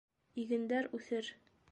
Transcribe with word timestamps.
Игендәр 0.43 0.89
үҫер. 0.99 1.33